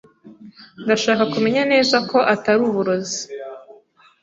Ndashaka 0.83 1.23
kumenya 1.33 1.61
neza 1.71 1.97
ko 2.09 2.17
atari 2.33 2.61
uburozi. 2.69 3.21